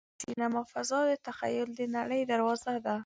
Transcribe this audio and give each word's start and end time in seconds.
د 0.13 0.13
سینما 0.23 0.61
فضا 0.71 0.99
د 1.09 1.11
تخیل 1.27 1.69
د 1.75 1.81
نړۍ 1.97 2.21
دروازه 2.31 2.73
ده. 2.85 2.95